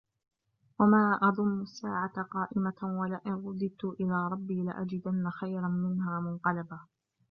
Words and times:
وما 0.79 1.19
أظن 1.23 1.61
الساعة 1.61 2.21
قائمة 2.23 2.99
ولئن 2.99 3.33
رددت 3.33 3.83
إلى 3.99 4.27
ربي 4.31 4.63
لأجدن 4.63 5.29
خيرا 5.29 5.67
منها 5.67 6.19
منقلبا 6.19 6.79